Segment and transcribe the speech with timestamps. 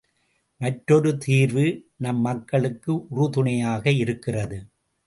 [0.61, 1.65] மற்றொரு தீர்வு
[1.97, 4.59] நம் மக்களுக்கு உறு துணையாக இருக்கிறது.